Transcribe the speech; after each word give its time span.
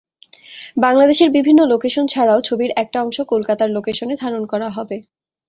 বাংলাদেশের 0.77 1.29
বিভিন্ন 1.31 1.59
লোকেশন 1.71 2.05
ছাড়াও 2.07 2.39
ছবির 2.41 2.71
একটা 2.75 2.97
অংশ 3.01 3.17
কলকাতার 3.31 3.69
লোকেশনে 3.71 4.15
ধারণ 4.21 4.43
করা 4.51 4.67
হবে। 4.69 4.97